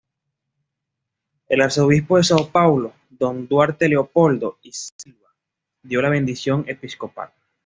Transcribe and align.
El 1.47 1.61
arzobispo 1.61 2.17
de 2.17 2.23
Sao 2.23 2.49
Paulo, 2.49 2.91
Don 3.07 3.47
Duarte 3.47 3.87
Leopoldo 3.87 4.57
y 4.63 4.71
Silva 4.71 5.29
dio 5.83 6.01
la 6.01 6.09
bendición 6.09 6.63
episcopal. 6.67 7.29